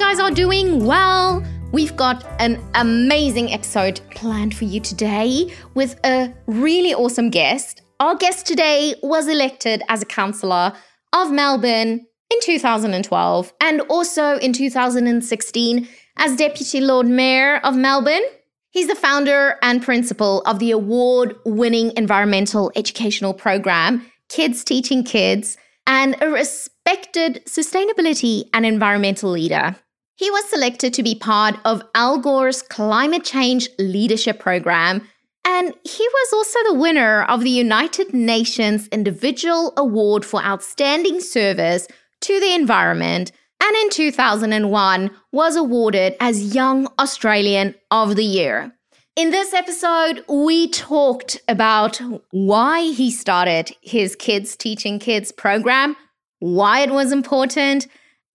[0.00, 1.44] Guys are doing well.
[1.72, 7.82] We've got an amazing episode planned for you today with a really awesome guest.
[8.00, 10.72] Our guest today was elected as a councillor
[11.12, 15.86] of Melbourne in 2012 and also in 2016
[16.16, 18.24] as Deputy Lord Mayor of Melbourne.
[18.70, 25.58] He's the founder and principal of the award winning environmental educational program, Kids Teaching Kids,
[25.86, 29.76] and a respected sustainability and environmental leader.
[30.20, 35.08] He was selected to be part of Al Gore's Climate Change Leadership Program,
[35.46, 41.88] and he was also the winner of the United Nations Individual Award for Outstanding Service
[42.20, 43.32] to the Environment
[43.62, 48.74] and in 2001 was awarded as Young Australian of the Year.
[49.16, 51.98] In this episode, we talked about
[52.30, 55.96] why he started his Kids Teaching Kids program,
[56.40, 57.86] why it was important,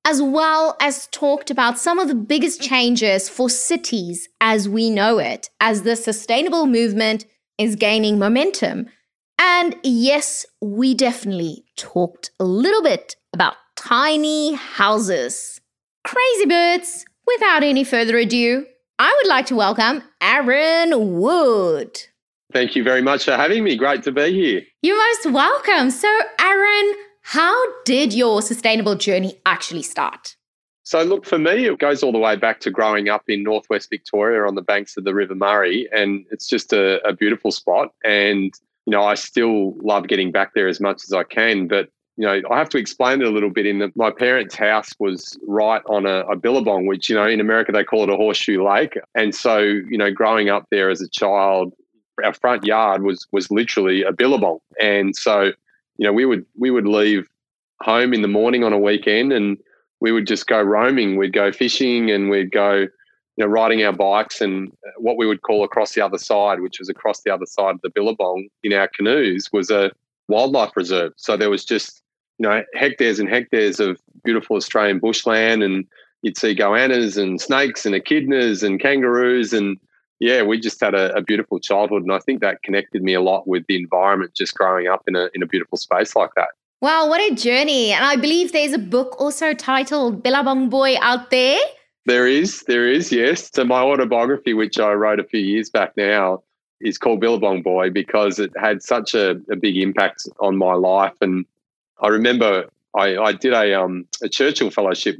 [0.06, 5.18] as well as talked about some of the biggest changes for cities as we know
[5.18, 7.26] it, as the sustainable movement
[7.58, 8.86] is gaining momentum.
[9.40, 15.60] And yes, we definitely talked a little bit about tiny houses.
[16.06, 17.06] Crazy birds!
[17.28, 18.68] Without any further ado,
[19.00, 22.00] I would like to welcome Arron Wood.
[22.54, 23.76] Thank you very much for having me.
[23.76, 24.62] Great to be here.
[24.84, 25.90] You're most welcome.
[25.90, 26.08] So,
[26.40, 26.94] Arron,
[27.28, 30.36] how did your sustainable journey actually start?
[30.84, 33.90] So, look, for me, it goes all the way back to growing up in northwest
[33.90, 35.90] Victoria on the banks of the River Murray.
[35.92, 37.90] And it's just a, a beautiful spot.
[38.04, 38.54] And,
[38.86, 41.68] you know, I still love getting back there as much as I can.
[41.68, 44.54] But you know, I have to explain it a little bit in that my parents'
[44.54, 48.10] house was right on a, a, billabong, which, you know, in America they call it
[48.10, 48.98] a horseshoe lake.
[49.16, 51.74] And so, you know, growing up there as a child,
[52.24, 54.60] our front yard was was literally a billabong.
[54.80, 55.52] And so,
[55.98, 57.28] you know, we would we would leave
[57.82, 59.58] home in the morning on a weekend and
[60.00, 61.18] we would just go roaming.
[61.18, 62.90] We'd go fishing and we'd go, you
[63.38, 66.80] know, riding our bikes and uh, what we would call across the other side, which
[66.80, 69.92] was across the other side of the billabong in our canoes, was a
[70.28, 71.14] wildlife reserve.
[71.18, 72.02] So there was just
[72.38, 75.86] you know, hectares and hectares of beautiful Australian bushland, and
[76.22, 79.78] you'd see goannas and snakes and echidnas and kangaroos, and
[80.20, 83.22] yeah, we just had a, a, beautiful childhood, and I think that connected me a
[83.22, 86.50] lot with the environment, just growing up in a in a beautiful space like that.
[86.82, 87.92] Wow, what a journey!
[87.92, 91.60] And I believe there's a book also titled Billabong Boy out there.
[92.06, 93.50] There is, there is, yes.
[93.52, 96.44] So my autobiography, which I wrote a few years back now,
[96.80, 101.16] is called Billabong Boy because it had such a, a big impact on my life
[101.22, 101.46] and
[102.02, 102.66] I remember
[102.96, 105.18] I, I did a, um, a Churchill Fellowship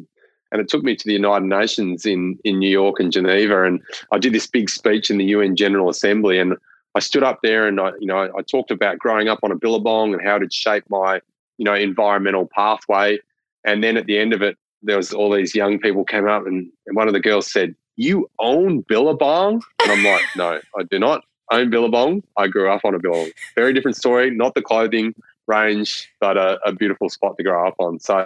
[0.56, 3.66] and it took me to the United Nations in, in New York and Geneva.
[3.66, 3.82] And
[4.14, 6.40] I did this big speech in the UN General Assembly.
[6.40, 6.56] And
[6.96, 9.58] I stood up there and I, you know, I talked about growing up on a
[9.58, 11.20] billabong and how it shaped my,
[11.58, 13.20] you know, environmental pathway.
[13.66, 16.48] And then at the end of it, there was all these young people came up
[16.48, 19.62] and, and one of the girls said, you own Billabong?
[19.84, 22.24] And I'm like, no, I do not own Billabong.
[22.38, 23.32] I grew up on a billabong.
[23.56, 25.16] Very different story, not the clothing,
[25.48, 28.00] range, but a, a beautiful spot to grow up on.
[28.00, 28.20] So,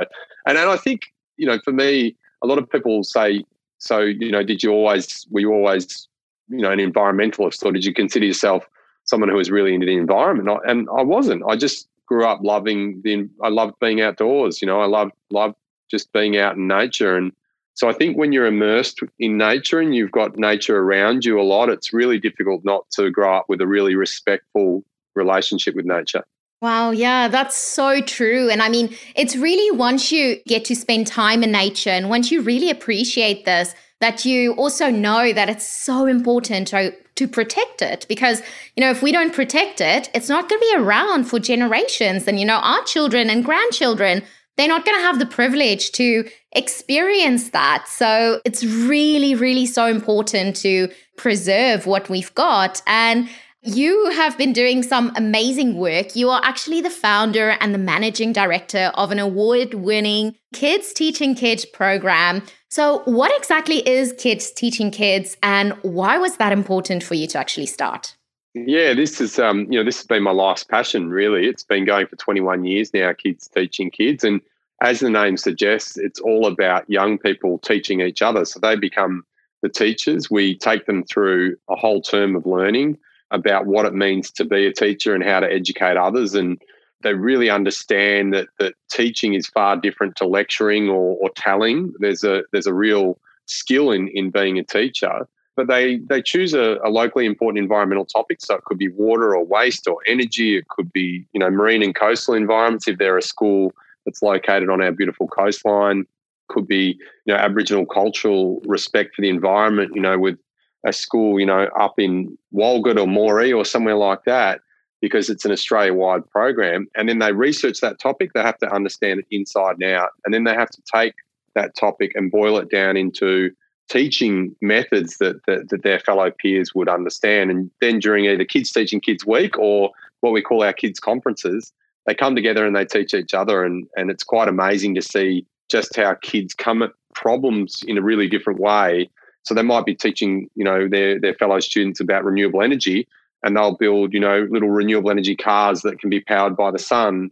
[0.45, 3.43] and, and I think, you know, for me, a lot of people say,
[3.79, 6.07] so, you know, did you always, were you always,
[6.49, 8.67] you know, an environmentalist or did you consider yourself
[9.05, 10.49] someone who was really into the environment?
[10.67, 11.43] And I wasn't.
[11.47, 15.55] I just grew up loving the, I loved being outdoors, you know, I love, love
[15.89, 17.15] just being out in nature.
[17.15, 17.31] And
[17.73, 21.43] so I think when you're immersed in nature and you've got nature around you a
[21.43, 24.83] lot, it's really difficult not to grow up with a really respectful
[25.15, 26.25] relationship with nature.
[26.61, 28.49] Wow, yeah, that's so true.
[28.49, 32.31] And I mean, it's really once you get to spend time in nature and once
[32.31, 37.81] you really appreciate this, that you also know that it's so important to, to protect
[37.81, 38.41] it because,
[38.75, 42.27] you know, if we don't protect it, it's not going to be around for generations.
[42.27, 44.21] And, you know, our children and grandchildren,
[44.57, 47.85] they're not going to have the privilege to experience that.
[47.87, 52.81] So it's really, really so important to preserve what we've got.
[52.85, 53.29] And
[53.61, 56.15] you have been doing some amazing work.
[56.15, 61.35] You are actually the founder and the managing director of an award winning Kids Teaching
[61.35, 62.41] Kids program.
[62.69, 67.37] So, what exactly is Kids Teaching Kids and why was that important for you to
[67.37, 68.15] actually start?
[68.53, 71.45] Yeah, this is um, you know, this has been my life's passion really.
[71.45, 74.23] It's been going for 21 years now, kids teaching kids.
[74.23, 74.41] And
[74.81, 78.45] as the name suggests, it's all about young people teaching each other.
[78.45, 79.25] So they become
[79.61, 80.31] the teachers.
[80.31, 82.97] We take them through a whole term of learning
[83.31, 86.33] about what it means to be a teacher and how to educate others.
[86.33, 86.61] And
[87.01, 91.93] they really understand that that teaching is far different to lecturing or, or telling.
[91.99, 95.27] There's a there's a real skill in in being a teacher
[95.59, 98.39] but they they choose a, a, locally important environmental topic.
[98.39, 100.55] So it could be water or waste or energy.
[100.55, 103.73] It could be you know marine and coastal environments if they're a school
[104.05, 106.05] that's located on our beautiful coastline.
[106.47, 109.91] Could be you know Aboriginal cultural respect for the environment.
[109.93, 110.39] You know with
[110.85, 114.61] a school you know up in Walgett or Moree or somewhere like that
[115.01, 116.87] because it's an Australia wide program.
[116.95, 118.33] And then they research that topic.
[118.33, 121.13] They have to understand it inside and out, and then they have to take
[121.55, 123.51] that topic and boil it down into
[123.89, 127.51] teaching methods that, that, that their fellow peers would understand.
[127.51, 129.91] And then during either Kids Teaching Kids Week or
[130.21, 131.73] what we call our kids conferences,
[132.05, 133.63] they come together and they teach each other.
[133.63, 138.01] And, and it's quite amazing to see just how kids come at problems in a
[138.01, 139.09] really different way.
[139.49, 143.07] So they might be teaching, you know, their, their fellow students about renewable energy
[143.41, 146.77] and they'll build, you know, little renewable energy cars that can be powered by the
[146.77, 147.31] sun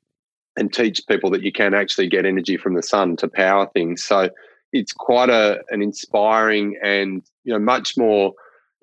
[0.56, 4.04] and teach people that you can actually get energy from the sun to power things.
[4.04, 4.32] So
[4.74, 8.34] it's quite a an inspiring and you know much more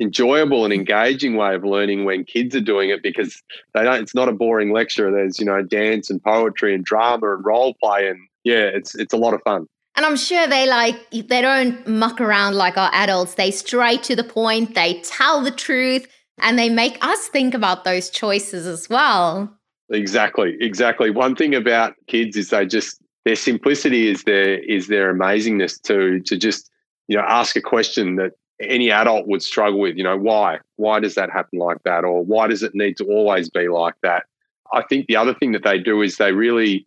[0.01, 3.43] enjoyable and engaging way of learning when kids are doing it because
[3.75, 7.35] they don't it's not a boring lecture there's you know dance and poetry and drama
[7.35, 9.67] and role play and yeah it's it's a lot of fun
[9.97, 13.35] and i'm sure they like they don't muck around like our adults.
[13.35, 16.07] They straight to the point they tell the truth
[16.41, 19.57] and they make us think about those choices as well.
[19.91, 21.11] Exactly exactly.
[21.11, 26.21] One thing about kids is they just their simplicity is their is their amazingness to
[26.21, 26.71] to just
[27.09, 30.59] you know ask a question that any adult would struggle with you know why?
[30.77, 32.05] Why does that happen like that?
[32.05, 34.25] Or why does it need to always be like that?
[34.73, 36.87] I think the other thing that they do is they really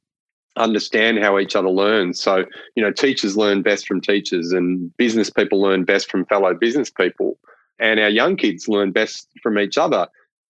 [0.57, 2.45] understand how each other learns so
[2.75, 6.89] you know teachers learn best from teachers and business people learn best from fellow business
[6.89, 7.37] people
[7.79, 10.07] and our young kids learn best from each other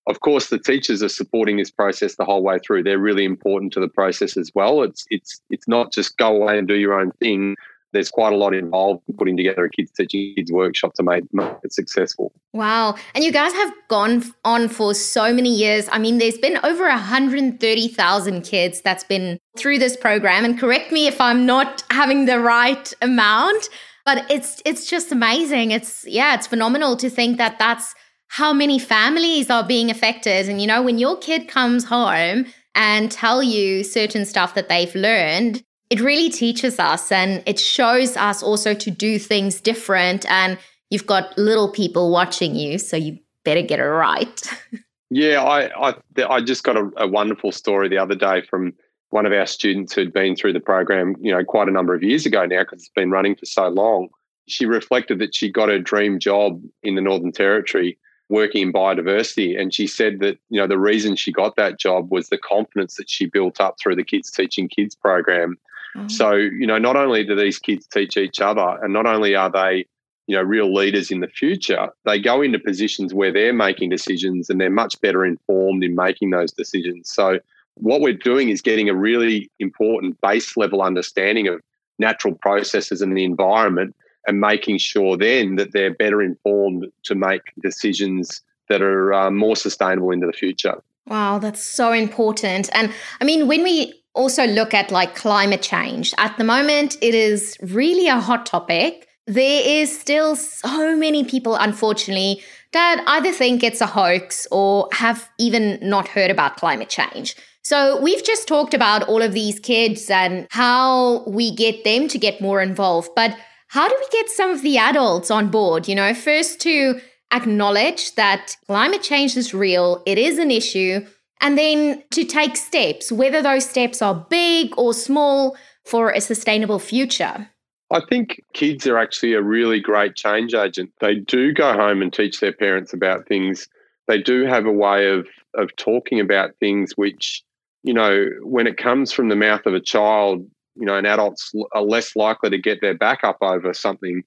[0.07, 2.83] of course, the teachers are supporting this process the whole way through.
[2.83, 4.81] They're really important to the process as well.
[4.81, 7.57] It's it's it's not just go away and do your own thing.
[7.97, 11.23] There's quite a lot involved in putting together a kids teaching kids workshop to make,
[11.33, 12.31] make it successful.
[12.53, 12.95] Wow.
[13.15, 15.89] And you guys have gone on for so many years.
[15.91, 20.45] I mean, there's been over 130,000 kids that's been through this program.
[20.45, 23.69] And correct me if I'm not having the right amount,
[24.05, 25.71] but it's it's just amazing.
[25.71, 27.95] It's yeah, it's phenomenal to think that that's
[28.29, 30.49] how many families are being affected.
[30.49, 32.45] And, you know, when your kid comes home
[32.75, 38.17] and tell you certain stuff that they've learned, it really teaches us and it shows
[38.17, 40.29] us also to do things different.
[40.29, 40.57] And
[40.89, 44.41] you've got little people watching you, so you better get it right.
[45.09, 45.95] yeah, I, I,
[46.29, 48.73] I just got a, a wonderful story the other day from
[49.09, 52.03] one of our students who'd been through the program, you know, quite a number of
[52.03, 54.09] years ago now because it's been running for so long.
[54.47, 57.97] She reflected that she got her dream job in the Northern Territory
[58.29, 59.59] working in biodiversity.
[59.59, 62.95] And she said that, you know, the reason she got that job was the confidence
[62.95, 65.57] that she built up through the Kids Teaching Kids program.
[65.97, 66.11] Mm.
[66.11, 69.49] So, you know, not only do these kids teach each other, and not only are
[69.49, 69.85] they,
[70.27, 74.49] you know, real leaders in the future, they go into positions where they're making decisions
[74.49, 77.11] and they're much better informed in making those decisions.
[77.11, 77.39] So,
[77.75, 81.61] what we're doing is getting a really important base level understanding of
[81.99, 83.95] natural processes and the environment
[84.27, 89.55] and making sure then that they're better informed to make decisions that are uh, more
[89.55, 90.81] sustainable into the future.
[91.07, 92.69] Wow, that's so important.
[92.73, 97.13] And I mean, when we also look at like climate change, at the moment, it
[97.13, 99.07] is really a hot topic.
[99.27, 102.41] There is still so many people, unfortunately,
[102.73, 107.35] that either think it's a hoax or have even not heard about climate change.
[107.61, 112.17] So, we've just talked about all of these kids and how we get them to
[112.17, 113.09] get more involved.
[113.15, 115.87] But how do we get some of the adults on board?
[115.87, 117.01] You know, first to
[117.33, 121.05] acknowledge that climate change is real, it is an issue,
[121.41, 125.55] and then to take steps, whether those steps are big or small,
[125.87, 127.49] for a sustainable future.
[127.91, 130.91] I think kids are actually a really great change agent.
[130.99, 133.69] They do go home and teach their parents about things.
[134.07, 137.41] They do have a way of of talking about things which,
[137.83, 141.53] you know, when it comes from the mouth of a child, you know, an adults
[141.71, 144.23] are less likely to get their back up over something.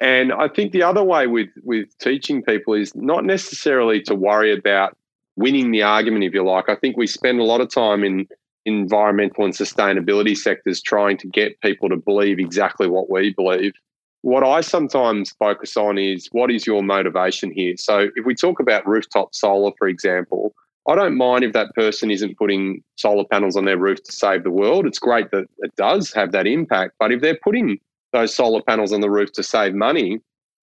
[0.00, 4.52] And I think the other way with with teaching people is not necessarily to worry
[4.52, 4.96] about
[5.36, 6.68] winning the argument, if you like.
[6.68, 8.26] I think we spend a lot of time in
[8.64, 13.72] environmental and sustainability sectors trying to get people to believe exactly what we believe.
[14.22, 17.74] what I sometimes focus on is what is your motivation here?
[17.76, 20.54] So if we talk about rooftop solar, for example,
[20.88, 24.44] I don't mind if that person isn't putting solar panels on their roof to save
[24.44, 24.86] the world.
[24.86, 26.94] It's great that it does have that impact.
[27.00, 27.78] But if they're putting
[28.12, 30.20] those solar panels on the roof to save money,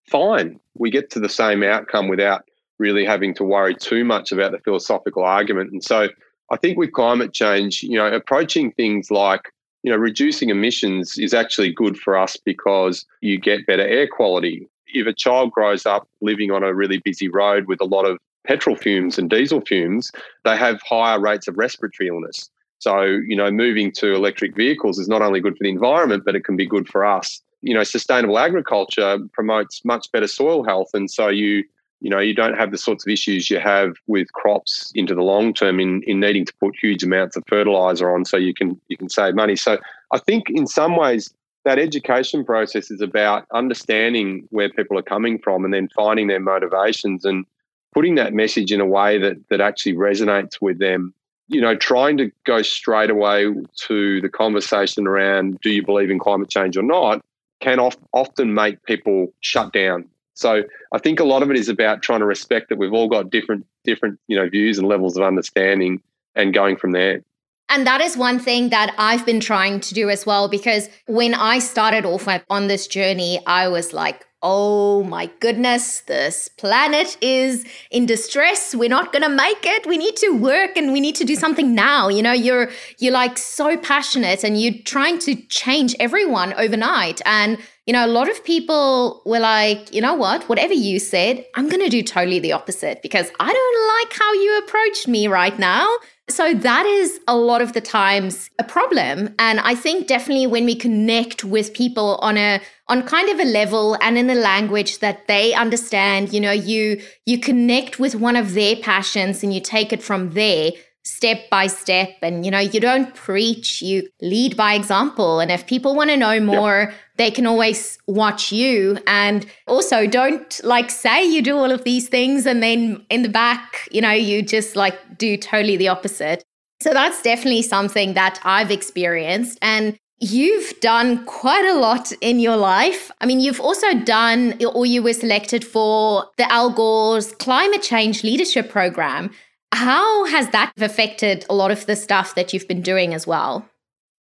[0.10, 0.60] fine.
[0.76, 2.49] We get to the same outcome without
[2.80, 5.72] really having to worry too much about the philosophical argument.
[5.72, 6.08] And so
[6.52, 9.42] I think with climate change, you know, approaching things like,
[9.84, 14.68] you know, reducing emissions is actually good for us because you get better air quality.
[14.88, 18.18] If a child grows up living on a really busy road with a lot of
[18.48, 20.12] petrol fumes and diesel fumes,
[20.44, 22.50] they have higher rates of respiratory illness.
[22.80, 26.36] So, you know, moving to electric vehicles is not only good for the environment, but
[26.36, 27.42] it can be good for us.
[27.62, 30.90] You know, sustainable agriculture promotes much better soil health.
[30.94, 31.64] And so you
[32.02, 35.22] you know, you don't have the sorts of issues you have with crops into the
[35.22, 38.80] long term in, in needing to put huge amounts of fertilizer on so you can
[38.88, 39.56] you can save money.
[39.56, 39.78] So
[40.14, 41.34] I think in some ways
[41.66, 46.40] that education process is about understanding where people are coming from and then finding their
[46.40, 47.46] motivations and
[47.94, 51.14] putting that message in a way that that actually resonates with them.
[51.50, 53.48] You know, trying to go straight away
[53.88, 57.22] to the conversation around do you believe in climate change or not
[57.60, 57.78] can
[58.14, 60.08] often make people shut down
[60.40, 63.10] so I think a lot of it is about trying to respect that we've all
[63.10, 66.02] got different different you know views and levels of understanding
[66.34, 67.22] and going from there.
[67.68, 71.34] And that is one thing that I've been trying to do as well because when
[71.34, 77.66] I started off on this journey, I was like, oh my goodness, this planet is
[77.92, 78.74] in distress.
[78.74, 79.86] We're not going to make it.
[79.86, 82.08] We need to work and we need to do something now.
[82.08, 82.70] You know, you're
[83.00, 88.08] you're like so passionate and you're trying to change everyone overnight and you know, a
[88.08, 92.04] lot of people were like, you know what, whatever you said, I'm going to do
[92.04, 95.88] totally the opposite because I don't like how you approached me right now.
[96.30, 99.34] So that is a lot of the times a problem.
[99.40, 103.46] And I think definitely when we connect with people on a on kind of a
[103.46, 108.36] level and in a language that they understand, you know, you you connect with one
[108.36, 110.72] of their passions and you take it from there
[111.04, 112.10] step by step.
[112.22, 115.40] And you know you don't preach you lead by example.
[115.40, 116.94] And if people want to know more yep.
[117.18, 119.00] they can always watch you.
[119.08, 123.30] And also don't like say you do all of these things and then in the
[123.30, 126.44] back you know you just like do totally the opposite.
[126.82, 129.58] So that's definitely something that i've experienced.
[129.62, 133.10] And You've done quite a lot in your life.
[133.22, 138.24] I mean, you've also done, or you were selected for the Al Gore's Climate Change
[138.24, 139.32] Leadership Program.
[139.72, 143.66] How has that affected a lot of the stuff that you've been doing as well?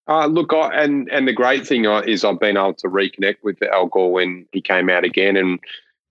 [0.08, 3.62] Uh, look, I, and and the great thing is I've been able to reconnect with
[3.64, 5.60] Al Gore when he came out again, and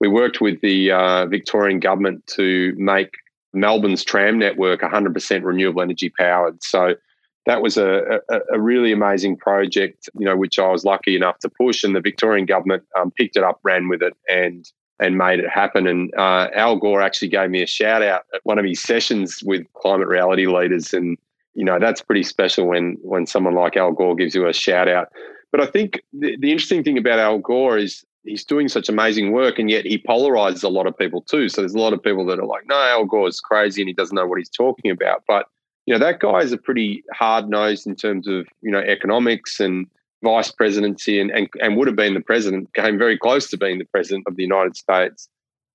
[0.01, 3.13] we worked with the uh, Victorian government to make
[3.53, 6.61] Melbourne's tram network 100% renewable energy powered.
[6.61, 6.95] So
[7.47, 11.39] that was a, a, a, really amazing project, you know, which I was lucky enough
[11.39, 15.17] to push, and the Victorian government um, picked it up, ran with it, and and
[15.17, 15.87] made it happen.
[15.87, 19.41] And uh, Al Gore actually gave me a shout out at one of his sessions
[19.45, 21.17] with climate reality leaders, and
[21.53, 24.89] you know that's pretty special when when someone like Al Gore gives you a shout
[24.89, 25.07] out.
[25.53, 29.31] But I think the, the interesting thing about Al Gore is he's doing such amazing
[29.31, 31.47] work, and yet he polarizes a lot of people too.
[31.47, 33.87] So there's a lot of people that are like, "No, Al Gore is crazy, and
[33.87, 35.45] he doesn't know what he's talking about." But
[35.87, 39.59] you know that guy is a pretty hard nosed in terms of you know economics
[39.59, 39.87] and
[40.23, 43.77] vice presidency and, and, and would have been the president, came very close to being
[43.77, 45.29] the president of the United States.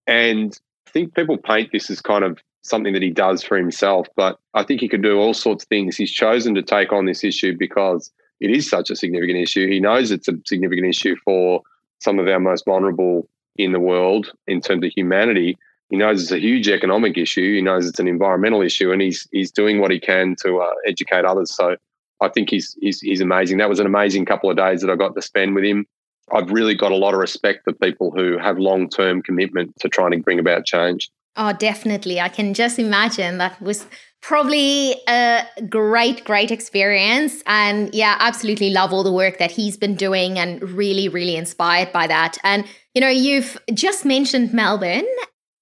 [0.06, 4.08] And I think people paint this as kind of something that he does for himself,
[4.16, 5.96] but I think he could do all sorts of things.
[5.96, 9.68] He's chosen to take on this issue because it is such a significant issue.
[9.68, 11.62] He knows it's a significant issue for
[12.00, 15.56] some of our most vulnerable in the world in terms of humanity.
[15.92, 17.54] He knows it's a huge economic issue.
[17.54, 20.72] He knows it's an environmental issue, and he's he's doing what he can to uh,
[20.86, 21.54] educate others.
[21.54, 21.76] So
[22.22, 23.58] I think he's, he's he's amazing.
[23.58, 25.84] That was an amazing couple of days that I got to spend with him.
[26.32, 29.90] I've really got a lot of respect for people who have long term commitment to
[29.90, 31.10] trying to bring about change.
[31.36, 32.20] Oh, definitely.
[32.20, 33.84] I can just imagine that was
[34.22, 37.42] probably a great, great experience.
[37.46, 41.92] And yeah, absolutely love all the work that he's been doing and really, really inspired
[41.92, 42.38] by that.
[42.44, 45.06] And, you know, you've just mentioned Melbourne.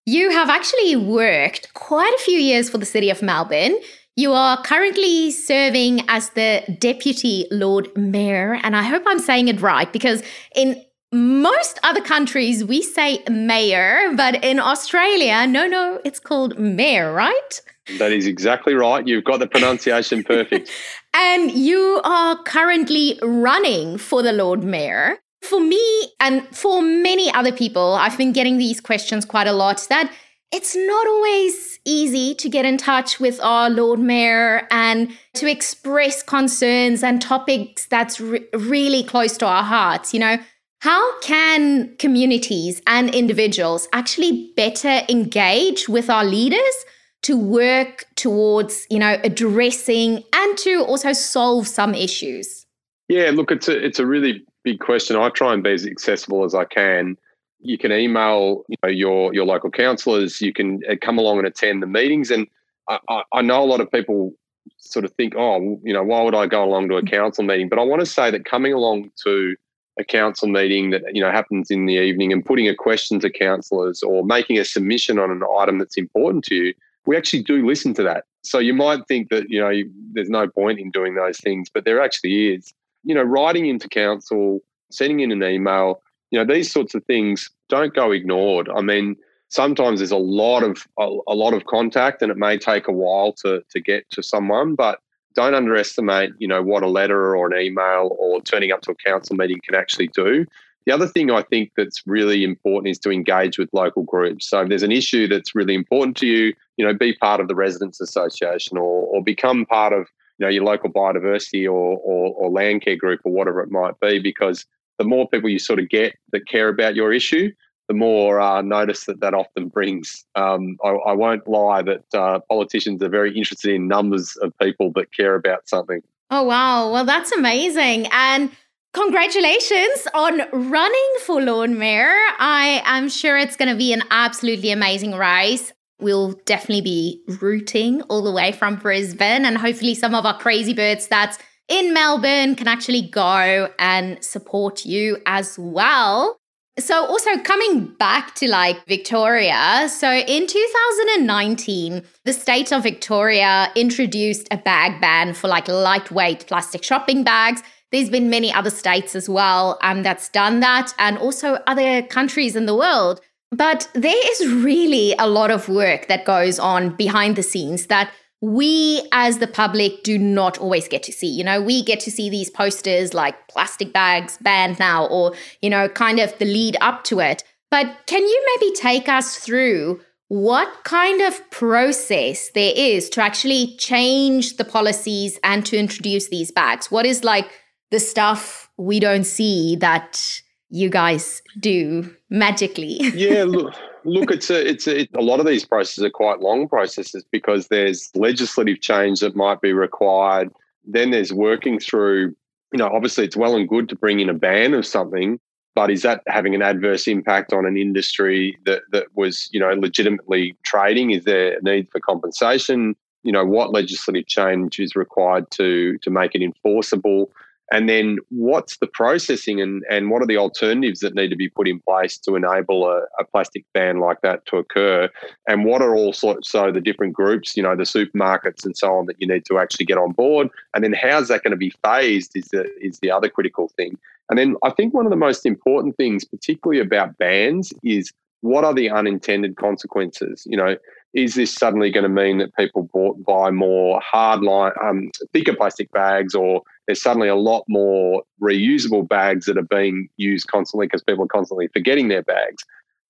[0.06, 3.78] You have actually worked quite a few years for the city of Melbourne.
[4.16, 9.60] You are currently serving as the Deputy Lord Mayor, and I hope I'm saying it
[9.60, 10.22] right because
[10.54, 17.12] in most other countries we say mayor, but in Australia, no, no, it's called mayor,
[17.12, 17.60] right?
[17.98, 19.06] That is exactly right.
[19.06, 20.70] You've got the pronunciation perfect.
[21.14, 25.18] and you are currently running for the Lord Mayor.
[25.42, 29.86] For me and for many other people, I've been getting these questions quite a lot
[29.88, 30.12] that
[30.52, 36.22] it's not always easy to get in touch with our Lord Mayor and to express
[36.22, 40.12] concerns and topics that's re- really close to our hearts.
[40.12, 40.38] You know,
[40.80, 46.84] How can communities and individuals actually better engage with our leaders
[47.22, 52.64] to work towards, you know, addressing and to also solve some issues?
[53.08, 55.16] Yeah, look, it's a it's a really big question.
[55.16, 57.16] I try and be as accessible as I can.
[57.60, 60.40] You can email you know, your your local councillors.
[60.40, 62.30] You can uh, come along and attend the meetings.
[62.30, 62.46] And
[62.88, 64.32] I, I know a lot of people
[64.78, 67.68] sort of think, oh, you know, why would I go along to a council meeting?
[67.68, 69.56] But I want to say that coming along to
[69.98, 73.30] a council meeting that you know happens in the evening and putting a question to
[73.30, 76.74] councillors or making a submission on an item that's important to you,
[77.06, 78.24] we actually do listen to that.
[78.42, 79.70] So you might think that you know
[80.12, 82.72] there's no point in doing those things, but there actually is.
[83.04, 87.50] You know, writing into council, sending in an email, you know, these sorts of things
[87.68, 88.68] don't go ignored.
[88.68, 89.16] I mean,
[89.48, 92.92] sometimes there's a lot of a, a lot of contact, and it may take a
[92.92, 95.00] while to to get to someone, but
[95.34, 98.94] don't underestimate, you know, what a letter or an email or turning up to a
[98.94, 100.44] council meeting can actually do.
[100.86, 104.48] The other thing I think that's really important is to engage with local groups.
[104.48, 107.48] So if there's an issue that's really important to you, you know, be part of
[107.48, 110.08] the residents association or, or become part of,
[110.40, 114.00] you know, your local biodiversity or, or, or land care group or whatever it might
[114.00, 114.64] be, because
[114.98, 117.52] the more people you sort of get that care about your issue,
[117.88, 120.24] the more uh, notice that that often brings.
[120.36, 124.92] Um, I, I, won't lie that uh, politicians are very interested in numbers of people
[124.94, 126.00] that care about something.
[126.30, 126.90] Oh, wow.
[126.90, 128.06] Well, that's amazing.
[128.12, 128.50] And
[128.94, 132.14] congratulations on running for Lord Mayor.
[132.38, 135.72] I am sure it's going to be an absolutely amazing race.
[136.00, 140.74] We'll definitely be rooting all the way from Brisbane, and hopefully, some of our crazy
[140.74, 141.38] birds that's
[141.68, 146.40] in Melbourne can actually go and support you as well.
[146.78, 149.88] So, also coming back to like Victoria.
[149.88, 156.82] So, in 2019, the state of Victoria introduced a bag ban for like lightweight plastic
[156.82, 157.62] shopping bags.
[157.92, 162.56] There's been many other states as well um, that's done that, and also other countries
[162.56, 163.20] in the world.
[163.52, 168.12] But there is really a lot of work that goes on behind the scenes that
[168.40, 171.28] we as the public do not always get to see.
[171.28, 175.68] You know, we get to see these posters like plastic bags banned now, or, you
[175.68, 177.44] know, kind of the lead up to it.
[177.70, 183.76] But can you maybe take us through what kind of process there is to actually
[183.76, 186.90] change the policies and to introduce these bags?
[186.90, 187.50] What is like
[187.90, 192.98] the stuff we don't see that you guys do magically?
[193.14, 196.68] yeah, look, look, it's a it's a, a lot of these processes are quite long
[196.68, 200.50] processes because there's legislative change that might be required.
[200.84, 202.34] Then there's working through.
[202.72, 205.40] You know, obviously, it's well and good to bring in a ban of something,
[205.74, 209.72] but is that having an adverse impact on an industry that that was you know
[209.72, 211.10] legitimately trading?
[211.10, 212.94] Is there a need for compensation?
[213.24, 217.32] You know, what legislative change is required to to make it enforceable?
[217.72, 221.48] And then what's the processing and, and what are the alternatives that need to be
[221.48, 225.08] put in place to enable a, a plastic ban like that to occur?
[225.48, 229.06] And what are all so the different groups, you know, the supermarkets and so on
[229.06, 230.48] that you need to actually get on board?
[230.74, 233.98] And then how's that going to be phased is the is the other critical thing.
[234.30, 238.64] And then I think one of the most important things, particularly about bans, is what
[238.64, 240.46] are the unintended consequences?
[240.46, 240.76] You know,
[241.12, 245.54] is this suddenly going to mean that people bought, buy more hard line, um, thicker
[245.54, 250.86] plastic bags, or there's suddenly a lot more reusable bags that are being used constantly
[250.86, 252.64] because people are constantly forgetting their bags?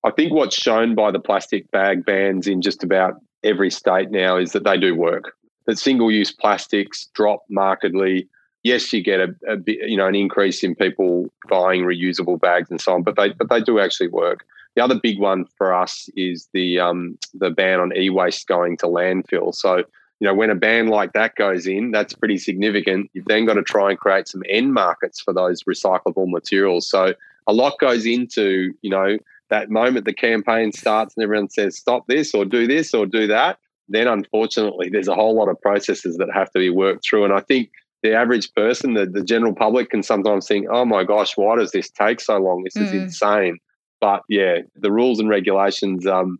[0.05, 4.37] I think what's shown by the plastic bag bans in just about every state now
[4.37, 5.33] is that they do work.
[5.67, 8.27] That single-use plastics drop markedly.
[8.63, 12.81] Yes, you get a, a you know an increase in people buying reusable bags and
[12.81, 14.45] so on, but they but they do actually work.
[14.77, 18.87] The other big one for us is the um, the ban on e-waste going to
[18.87, 19.55] landfill.
[19.55, 23.11] So, you know, when a ban like that goes in, that's pretty significant.
[23.13, 26.89] You've then got to try and create some end markets for those recyclable materials.
[26.89, 27.15] So,
[27.47, 29.19] a lot goes into, you know,
[29.51, 33.27] that moment the campaign starts and everyone says, stop this or do this or do
[33.27, 33.59] that.
[33.89, 37.25] Then, unfortunately, there's a whole lot of processes that have to be worked through.
[37.25, 37.71] And I think
[38.05, 41.73] the average person, the, the general public, can sometimes think, oh my gosh, why does
[41.73, 42.63] this take so long?
[42.63, 43.03] This is mm.
[43.03, 43.59] insane.
[44.01, 46.39] But yeah, the rules and regulations, um,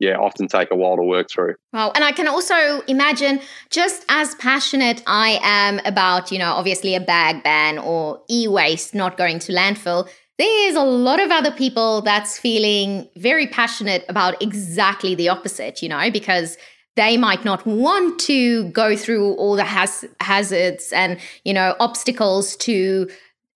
[0.00, 1.54] yeah, often take a while to work through.
[1.72, 1.92] Wow.
[1.94, 7.00] And I can also imagine just as passionate I am about, you know, obviously a
[7.00, 10.08] bag ban or e waste not going to landfill.
[10.38, 15.88] There's a lot of other people that's feeling very passionate about exactly the opposite, you
[15.88, 16.56] know, because
[16.96, 23.08] they might not want to go through all the hazards and, you know, obstacles to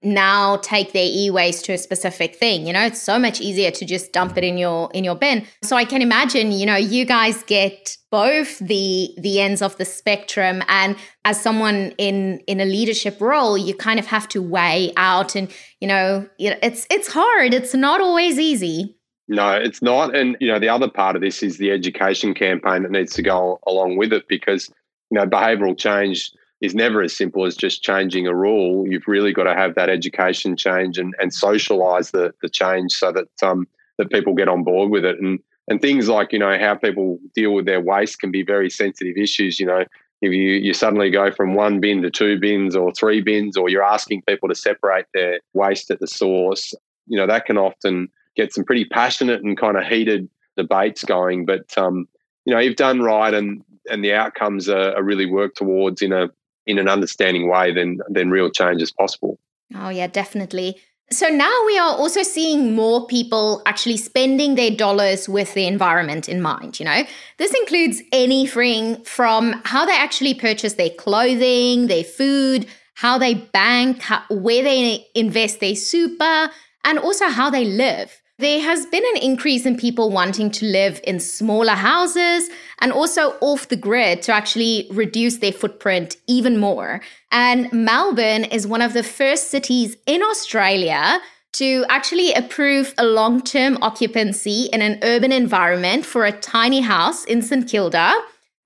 [0.07, 2.67] now take their e-waste to a specific thing.
[2.67, 5.45] You know, it's so much easier to just dump it in your in your bin.
[5.63, 9.85] So I can imagine, you know, you guys get both the the ends of the
[9.85, 14.93] spectrum and as someone in in a leadership role, you kind of have to weigh
[14.97, 17.53] out and, you know, it's it's hard.
[17.53, 18.97] It's not always easy.
[19.29, 20.15] No, it's not.
[20.15, 23.23] And, you know, the other part of this is the education campaign that needs to
[23.23, 24.71] go along with it because,
[25.11, 28.87] you know, behavioral change is never as simple as just changing a rule.
[28.87, 33.13] You've really got to have that education change and, and socialize the, the change so
[33.13, 33.67] that um,
[33.99, 35.19] that people get on board with it.
[35.21, 35.39] And
[35.69, 39.17] and things like, you know, how people deal with their waste can be very sensitive
[39.17, 39.59] issues.
[39.59, 39.85] You know,
[40.23, 43.69] if you, you suddenly go from one bin to two bins or three bins, or
[43.69, 46.73] you're asking people to separate their waste at the source,
[47.07, 51.45] you know, that can often get some pretty passionate and kind of heated debates going.
[51.45, 52.09] But um,
[52.45, 56.13] you know, you've done right, and and the outcomes are, are really worked towards in
[56.13, 56.29] a
[56.67, 59.39] in an understanding way, then then real change is possible.
[59.75, 60.81] Oh yeah, definitely.
[61.11, 66.29] So now we are also seeing more people actually spending their dollars with the environment
[66.29, 67.05] in mind, you know.
[67.39, 74.03] This includes anything from how they actually purchase their clothing, their food, how they bank,
[74.03, 76.51] how, where they invest their super,
[76.83, 78.21] and also how they live.
[78.39, 83.31] There has been an increase in people wanting to live in smaller houses and also
[83.41, 87.01] off the grid to actually reduce their footprint even more.
[87.33, 91.19] And Melbourne is one of the first cities in Australia
[91.55, 97.25] to actually approve a long term occupancy in an urban environment for a tiny house
[97.25, 98.15] in St Kilda.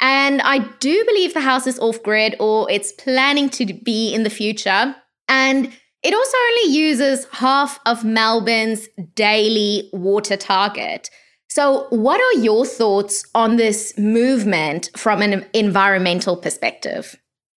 [0.01, 4.25] And I do believe the house is off grid or it's planning to be in
[4.25, 4.97] the future.
[5.29, 5.71] And
[6.03, 11.11] it also only uses half of Melbourne's daily water target.
[11.49, 17.17] So, what are your thoughts on this movement from an environmental perspective?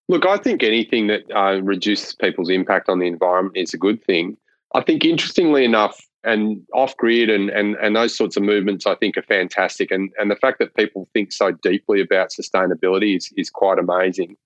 [0.09, 4.03] Look, I think anything that uh, reduces people's impact on the environment is a good
[4.05, 4.37] thing.
[4.75, 8.95] I think, interestingly enough, and off grid and, and, and those sorts of movements, I
[8.95, 9.91] think, are fantastic.
[9.91, 14.37] And, and the fact that people think so deeply about sustainability is, is quite amazing.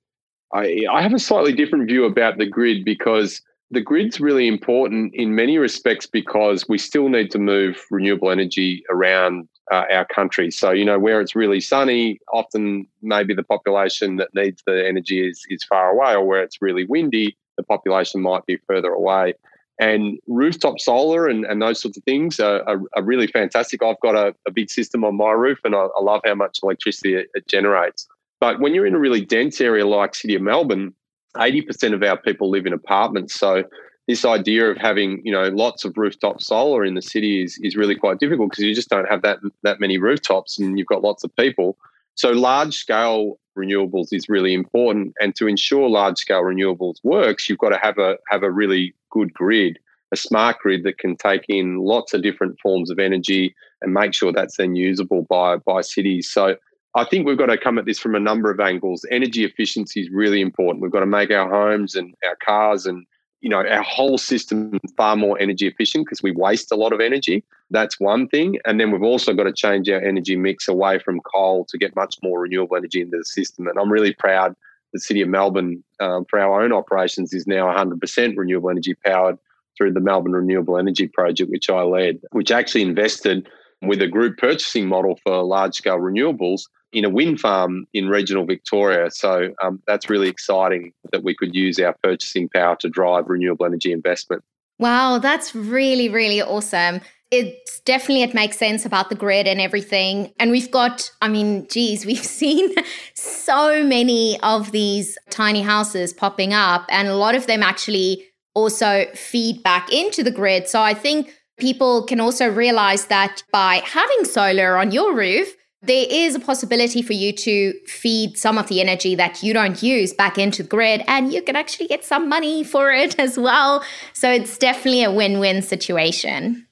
[0.53, 3.43] I, I have a slightly different view about the grid because
[3.75, 8.85] the grid's really important in many respects because we still need to move renewable energy
[8.91, 10.51] around uh, our country.
[10.51, 15.29] So, you know, where it's really sunny, often maybe the population that needs the energy
[15.29, 19.35] is, is far away, or where it's really windy, the population might be further away.
[19.81, 23.83] And rooftop solar and, and those sorts of things are, are, are really fantastic.
[23.83, 26.61] I've got a, a, big system on my roof and I, I love how much
[26.63, 28.07] electricity it, it generates.
[28.41, 30.95] But when you're in a really dense area like City of Melbourne,
[31.35, 33.35] 80% of our people live in apartments.
[33.39, 33.65] So
[34.07, 37.77] this idea of having, you know, lots of rooftop solar in the city is, is
[37.77, 41.03] really quite difficult because you just don't have that that many rooftops and you've got
[41.03, 41.77] lots of people.
[42.15, 45.15] So large scale renewables is really important.
[45.21, 48.95] And to ensure large scale renewables works, you've got to have a have a really
[49.11, 49.79] good grid,
[50.13, 54.13] a smart grid that can take in lots of different forms of energy and make
[54.13, 56.31] sure that's then usable by by cities.
[56.31, 56.57] So
[56.97, 59.05] I think we've got to come at this from a number of angles.
[59.11, 60.81] Energy efficiency is really important.
[60.81, 63.05] We've got to make our homes and our cars and
[63.41, 67.01] you know our whole system far more energy efficient because we waste a lot of
[67.01, 67.45] energy.
[67.71, 71.21] That's one thing, and then we've also got to change our energy mix away from
[71.21, 73.67] coal to get much more renewable energy into the system.
[73.67, 74.55] And I'm really proud
[74.95, 79.37] the city of Melbourne um, for our own operations is now 100% renewable energy powered
[79.77, 83.49] through the Melbourne Renewable Energy Project, which I led, which actually invested
[83.87, 88.47] with a group purchasing model for large scale renewables in a wind farm in regional
[88.47, 89.11] Victoria.
[89.11, 93.67] So um, that's really exciting that we could use our purchasing power to drive renewable
[93.67, 94.43] energy investment.
[94.79, 97.01] Wow, that's really, really awesome.
[97.31, 100.33] It's definitely, it makes sense about the grid and everything.
[100.39, 102.75] And we've got, I mean, geez, we've seen
[103.15, 109.07] so many of these tiny houses popping up, and a lot of them actually also
[109.15, 110.69] feed back into the grid.
[110.69, 116.07] So I think people can also realize that by having solar on your roof, there
[116.09, 120.15] is a possibility for you to feed some of the energy that you don't use
[120.15, 123.85] back into the grid and you can actually get some money for it as well.
[124.13, 126.67] So it's definitely a win-win situation.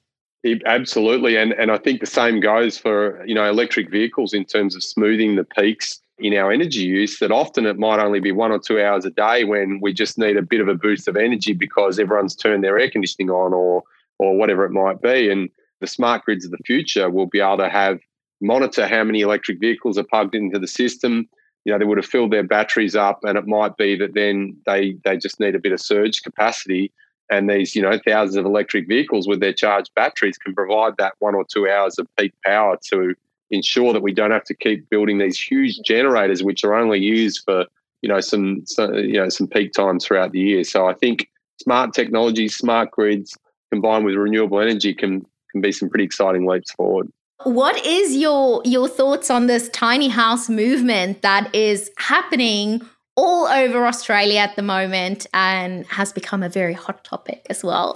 [0.65, 1.37] absolutely.
[1.37, 4.83] And and I think the same goes for, you know, electric vehicles in terms of
[4.83, 8.59] smoothing the peaks in our energy use that often it might only be one or
[8.59, 11.53] two hours a day when we just need a bit of a boost of energy
[11.53, 13.83] because everyone's turned their air conditioning on or
[14.19, 15.29] or whatever it might be.
[15.29, 15.49] And
[15.81, 17.99] the smart grids of the future will be able to have
[18.41, 21.27] monitor how many electric vehicles are plugged into the system.
[21.65, 24.55] You know, they would have filled their batteries up, and it might be that then
[24.65, 26.91] they they just need a bit of surge capacity.
[27.31, 31.13] And these, you know, thousands of electric vehicles with their charged batteries can provide that
[31.19, 33.15] one or two hours of peak power to
[33.49, 37.43] ensure that we don't have to keep building these huge generators, which are only used
[37.45, 37.65] for
[38.01, 40.63] you know some, some you know some peak times throughout the year.
[40.63, 41.29] So I think
[41.61, 43.37] smart technology, smart grids
[43.73, 47.07] combined with renewable energy can can be some pretty exciting leaps forward.
[47.43, 52.81] What is your your thoughts on this tiny house movement that is happening
[53.15, 57.89] all over Australia at the moment and has become a very hot topic as well?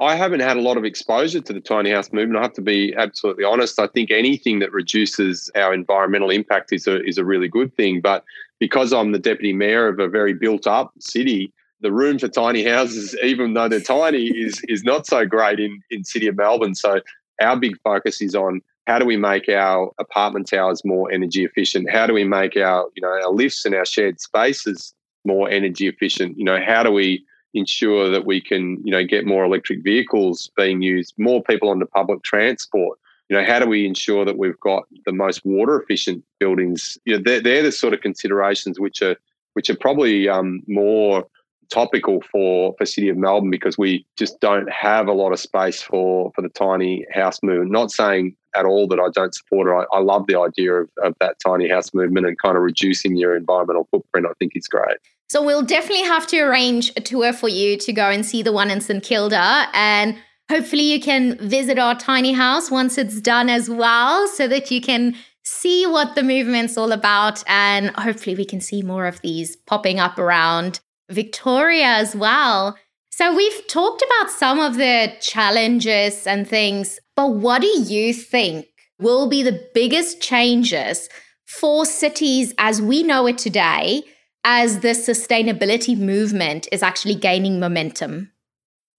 [0.00, 2.38] I haven't had a lot of exposure to the tiny house movement.
[2.38, 3.80] I have to be absolutely honest.
[3.80, 8.00] I think anything that reduces our environmental impact is a is a really good thing.
[8.00, 8.24] But
[8.60, 12.64] because I'm the deputy mayor of a very built up city, the room for tiny
[12.64, 16.74] houses, even though they're tiny, is is not so great in in city of Melbourne.
[16.74, 17.00] So
[17.40, 21.90] our big focus is on how do we make our apartment towers more energy efficient?
[21.90, 25.88] How do we make our you know our lifts and our shared spaces more energy
[25.88, 26.38] efficient?
[26.38, 30.50] You know how do we ensure that we can, you know, get more electric vehicles
[30.56, 32.98] being used, more people onto public transport.
[33.28, 36.96] You know, how do we ensure that we've got the most water efficient buildings?
[37.04, 39.16] You know, they're, they're the sort of considerations which are
[39.54, 41.26] which are probably um, more
[41.70, 45.82] topical for for City of Melbourne because we just don't have a lot of space
[45.82, 47.70] for for the tiny house movement.
[47.70, 49.86] Not saying at all that I don't support it.
[49.92, 53.16] I, I love the idea of, of that tiny house movement and kind of reducing
[53.16, 54.26] your environmental footprint.
[54.26, 54.98] I think it's great.
[55.28, 58.52] So we'll definitely have to arrange a tour for you to go and see the
[58.52, 60.16] one in St Kilda and
[60.50, 64.80] hopefully you can visit our tiny house once it's done as well so that you
[64.80, 69.56] can see what the movement's all about and hopefully we can see more of these
[69.56, 72.76] popping up around Victoria as well.
[73.10, 78.66] So we've talked about some of the challenges and things, but what do you think
[79.00, 81.08] will be the biggest changes
[81.46, 84.02] for cities as we know it today?
[84.44, 88.30] as the sustainability movement is actually gaining momentum?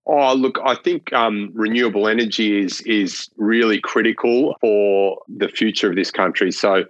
[0.06, 5.96] Oh, look, I think um, renewable energy is is really critical for the future of
[5.96, 6.52] this country.
[6.52, 6.86] So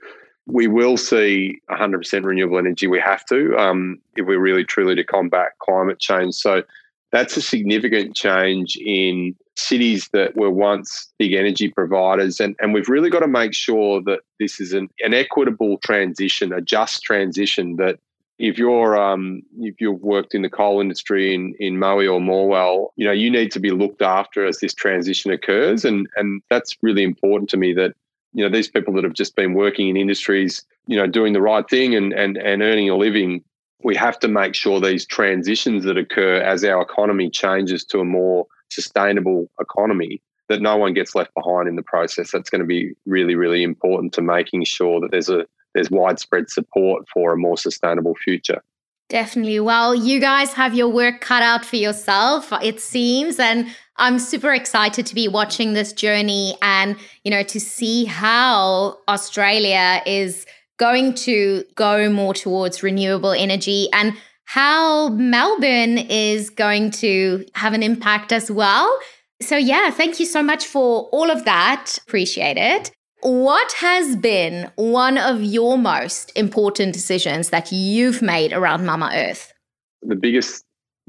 [0.52, 2.88] we will see 100% renewable energy.
[2.88, 6.36] We have to um, if we're really truly to combat climate change.
[6.36, 6.64] So
[7.12, 12.40] that's a significant change in cities that were once big energy providers.
[12.40, 16.54] And, and we've really got to make sure that this is an, an equitable transition,
[16.54, 18.00] a just transition that
[18.40, 22.88] if you're um, if you've worked in the coal industry in in Moe or Morwell,
[22.96, 26.78] you know you need to be looked after as this transition occurs, and and that's
[26.82, 27.74] really important to me.
[27.74, 27.96] That
[28.34, 31.42] you know these people that have just been working in industries, you know, doing the
[31.42, 33.44] right thing and and and earning a living,
[33.84, 38.06] we have to make sure these transitions that occur as our economy changes to a
[38.06, 42.32] more sustainable economy that no one gets left behind in the process.
[42.32, 46.50] That's going to be really really important to making sure that there's a there's widespread
[46.50, 48.62] support for a more sustainable future.
[49.10, 49.60] Definitely.
[49.60, 53.40] Well, you guys have your work cut out for yourself, it seems.
[53.40, 53.68] And
[53.98, 60.04] I'm super excited to be watching this journey and, you know, to see how Australia
[60.06, 60.46] is
[60.78, 64.14] going to go more towards renewable energy and
[64.46, 68.96] how Melbourne is going to have an impact as well.
[69.42, 71.98] So, yeah, thank you so much for all of that.
[72.06, 72.92] Appreciate it.
[73.22, 79.54] What has been one of your most important decisions that you've made around Mama Earth?
[80.02, 80.64] The biggest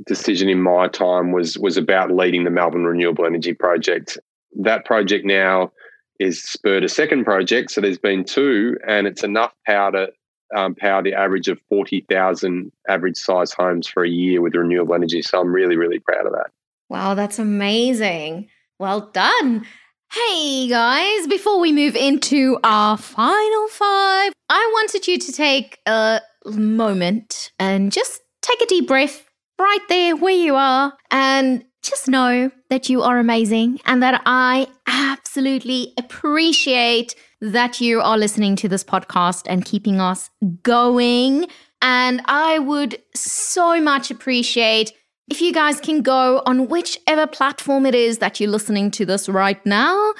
[0.07, 4.19] decision in my time was was about leading the Melbourne Renewable Energy Project.
[4.59, 5.71] That project now
[6.19, 10.09] is spurred a second project, so there's been two, and it's enough power to
[10.57, 14.95] um, power the average of forty thousand average size homes for a year with renewable
[14.95, 15.23] energy.
[15.23, 16.51] So I'm really really proud of that.
[16.89, 18.49] Wow, that's amazing.
[18.81, 19.65] Well done.
[20.13, 26.21] Hey guys, before we move into our final five, I wanted you to take a
[26.47, 29.25] moment and just take a deep breath
[29.61, 34.67] right there where you are and just know that you are amazing and that I
[34.89, 40.29] absolutely appreciate that you are listening to this podcast and keeping us
[40.65, 41.47] going.
[41.83, 44.93] And I would so much appreciate
[45.31, 49.29] if you guys can go on whichever platform it is that you're listening to this
[49.29, 50.13] right now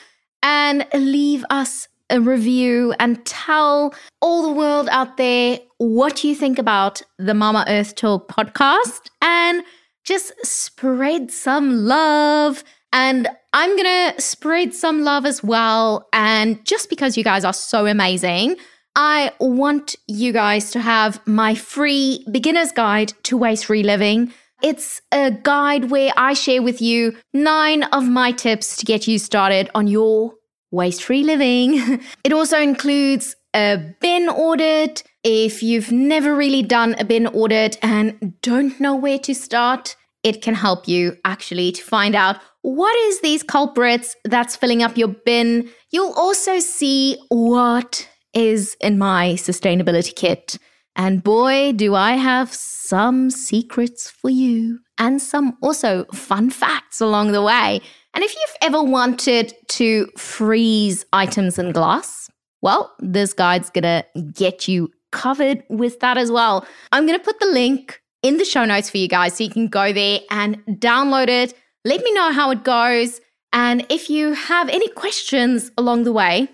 [0.43, 6.59] and leave us a review and tell all the world out there what you think
[6.59, 9.63] about the Mama Earth Talk podcast and
[10.05, 12.65] just spread some love.
[12.93, 16.09] And I'm going to spread some love as well.
[16.13, 18.57] And just because you guys are so amazing,
[18.97, 24.33] I want you guys to have my free beginner's guide to waste free living.
[24.63, 29.19] It's a guide where I share with you nine of my tips to get you
[29.19, 30.35] started on your
[30.71, 32.01] waste free living.
[32.25, 35.03] it also includes a bin audit.
[35.25, 40.43] If you've never really done a bin audit and don't know where to start, it
[40.43, 45.09] can help you actually to find out what is these culprits that's filling up your
[45.09, 45.71] bin.
[45.91, 50.59] You'll also see what is in my sustainability kit
[50.97, 57.33] And boy, do I have some secrets for you and some also fun facts along
[57.33, 57.81] the way.
[58.15, 62.29] And if you've ever wanted to freeze items in glass,
[62.63, 66.67] well, this guide's gonna get you covered with that as well.
[66.93, 69.69] I'm gonna put the link in the show notes for you guys so you can
[69.69, 71.55] go there and download it.
[71.85, 73.21] Let me know how it goes.
[73.53, 76.49] And if you have any questions along the way,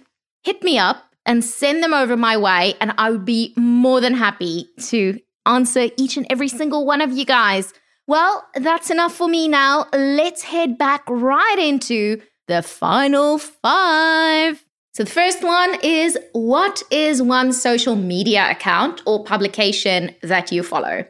[0.44, 2.74] hit me up and send them over my way.
[2.80, 7.12] And I would be more than happy to answer each and every single one of
[7.12, 7.74] you guys.
[8.06, 9.88] Well, that's enough for me now.
[9.92, 14.64] Let's head back right into the final five.
[14.94, 20.62] So, the first one is what is one social media account or publication that you
[20.62, 21.04] follow?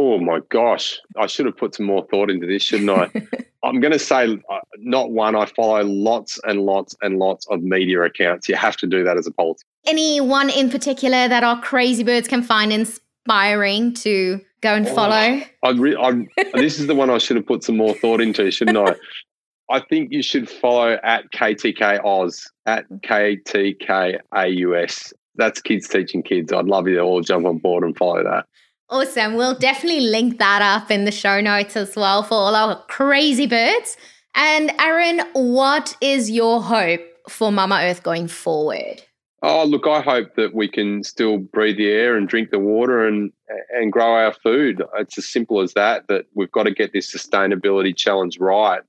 [0.00, 3.10] Oh my gosh, I should have put some more thought into this, shouldn't I?
[3.64, 5.34] I'm going to say uh, not one.
[5.34, 8.48] I follow lots and lots and lots of media accounts.
[8.48, 9.66] You have to do that as a politician.
[9.86, 15.42] Any one in particular that our crazy birds can find inspiring to go and follow?
[15.64, 18.20] Oh, I re- I, this is the one I should have put some more thought
[18.20, 18.94] into, shouldn't I?
[19.70, 25.12] I think you should follow at KTK Oz, at KTK AUS.
[25.34, 26.52] That's kids teaching kids.
[26.52, 28.46] I'd love you to all jump on board and follow that.
[28.90, 29.34] Awesome.
[29.34, 33.46] We'll definitely link that up in the show notes as well for all our crazy
[33.46, 33.96] birds.
[34.34, 39.02] And Arron, what is your hope for Mama Earth going forward?
[39.42, 43.06] Oh, look, I hope that we can still breathe the air and drink the water
[43.06, 43.30] and
[43.70, 44.82] and grow our food.
[44.96, 46.08] It's as simple as that.
[46.08, 48.80] That we've got to get this sustainability challenge right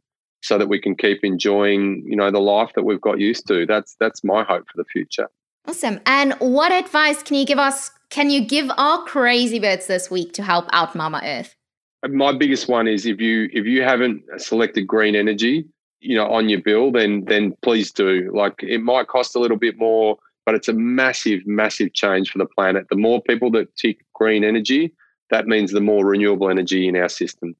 [0.41, 3.65] so that we can keep enjoying, you know, the life that we've got used to.
[3.65, 5.27] That's that's my hope for the future.
[5.67, 5.99] Awesome.
[6.05, 7.91] And what advice can you give us?
[8.09, 11.55] Can you give our crazy birds this week to help out Mama Earth?
[12.03, 15.65] Uh, my biggest one is if you if you haven't selected green energy,
[15.99, 18.31] you know, on your bill, then then please do.
[18.33, 22.39] Like it might cost a little bit more, but it's a massive, massive change for
[22.39, 22.87] the planet.
[22.89, 24.93] The more people that tick green energy,
[25.29, 27.55] that means the more renewable energy in our system.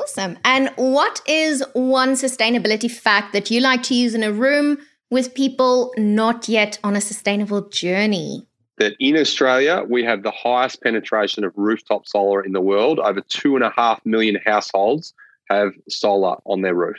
[0.00, 0.36] Awesome.
[0.44, 4.78] And what is one sustainability fact that you like to use in a room
[5.14, 8.44] with people not yet on a sustainable journey?
[8.78, 12.98] That in Australia, we have the highest penetration of rooftop solar in the world.
[12.98, 15.14] Over two and a half million households
[15.48, 16.98] have solar on their roof.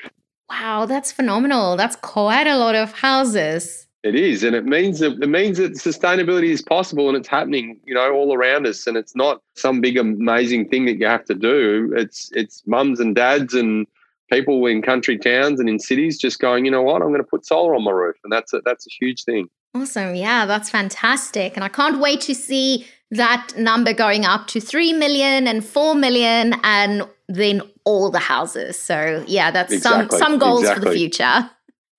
[0.49, 1.75] Wow, that's phenomenal.
[1.75, 3.85] That's quite a lot of houses.
[4.03, 7.79] It is, and it means that it means that sustainability is possible and it's happening,
[7.85, 8.87] you know, all around us.
[8.87, 11.91] And it's not some big amazing thing that you have to do.
[11.97, 13.87] It's it's mums and dads and
[14.31, 17.27] people in country towns and in cities just going, you know what, I'm going to
[17.27, 19.47] put solar on my roof, and that's a, that's a huge thing.
[19.73, 24.59] Awesome, yeah, that's fantastic, and I can't wait to see that number going up to
[24.59, 28.79] three million and four million, and then all the houses.
[28.79, 30.17] So yeah, that's exactly.
[30.17, 30.83] some some goals exactly.
[30.83, 31.49] for the future.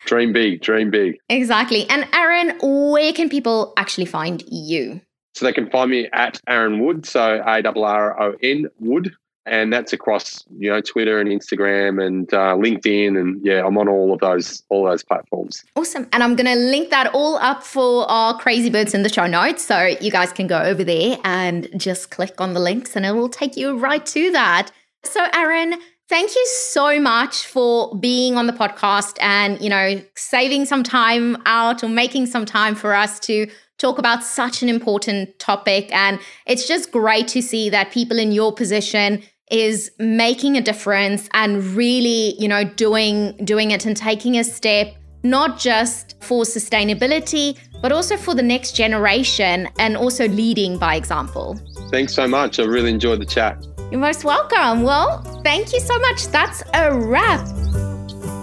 [0.06, 1.16] Dream big, dream big.
[1.28, 1.88] Exactly.
[1.90, 5.00] And Arron, where can people actually find you?
[5.34, 9.12] So they can find me at Arron Wood, so A R R O N Wood,
[9.46, 13.88] and that's across you know Twitter and Instagram and uh, LinkedIn, and yeah, I'm on
[13.88, 15.64] all of those all those platforms.
[15.74, 19.08] Awesome, and I'm going to link that all up for our crazy birds in the
[19.08, 22.96] show notes, so you guys can go over there and just click on the links,
[22.96, 24.70] and it will take you right to that.
[25.04, 25.74] So, Arron,
[26.08, 31.36] Thank you so much for being on the podcast and, you know, saving some time
[31.46, 35.92] out or making some time for us to talk about such an important topic.
[35.92, 41.28] And it's just great to see that people in your position is making a difference
[41.32, 47.58] and really, you know, doing doing it and taking a step not just for sustainability,
[47.82, 51.58] but also for the next generation and also leading by example.
[51.90, 52.58] Thanks so much.
[52.58, 53.64] I really enjoyed the chat.
[53.90, 54.82] You're most welcome.
[54.82, 56.26] Well, thank you so much.
[56.28, 57.46] That's a wrap.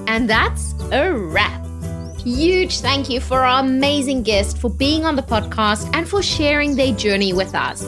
[0.07, 1.65] And that's a wrap.
[2.19, 6.75] Huge thank you for our amazing guest for being on the podcast and for sharing
[6.75, 7.83] their journey with us.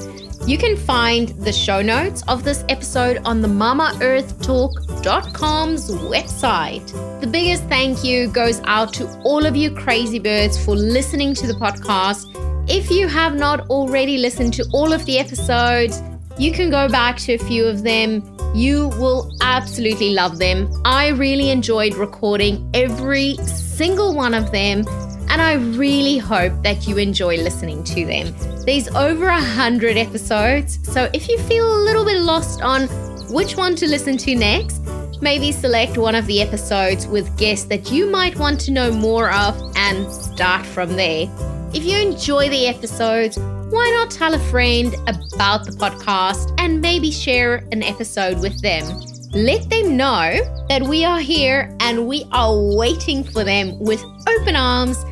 [0.48, 7.20] You can find the show notes of this episode on the mamaearthtalk.com's website.
[7.20, 11.48] The biggest thank you goes out to all of you crazy birds for listening to
[11.48, 12.28] the podcast.
[12.70, 16.04] If you have not already listened to all of the episodes,
[16.38, 18.22] you can go back to a few of them.
[18.54, 20.72] You will absolutely love them.
[20.86, 24.86] I really enjoyed recording every single one of them,
[25.30, 28.34] and I really hope that you enjoy listening to them.
[28.66, 32.88] There's over a hundred episodes, so if you feel a little bit lost on
[33.32, 34.82] which one to listen to next,
[35.22, 39.32] maybe select one of the episodes with guests that you might want to know more
[39.32, 41.28] of and start from there.
[41.74, 47.12] If you enjoy the episodes, why not tell a friend about the podcast and maybe
[47.12, 48.86] share an episode with them?
[49.34, 54.56] Let them know that we are here and we are waiting for them with open
[54.56, 55.04] arms.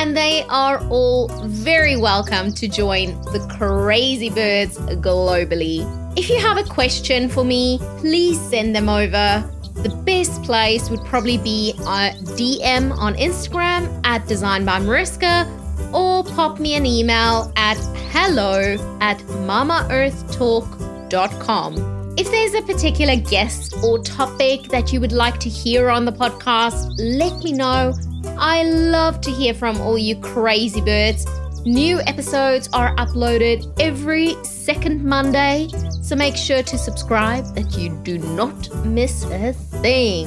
[0.00, 5.84] And they are all very welcome to join the crazy birds globally.
[6.16, 9.46] If you have a question for me, please send them over.
[9.74, 15.46] The best place would probably be uh, a DM on Instagram at Design by Mariska
[15.92, 17.76] or pop me an email at
[18.10, 22.14] hello at mamaearthtalk.com.
[22.16, 26.12] If there's a particular guest or topic that you would like to hear on the
[26.12, 27.92] podcast, let me know.
[28.38, 31.26] I love to hear from all you crazy birds.
[31.64, 35.68] New episodes are uploaded every second Monday,
[36.02, 40.26] so make sure to subscribe that you do not miss a thing.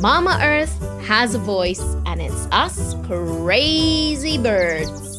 [0.00, 5.15] Mama Earth has a voice, and it's us crazy birds.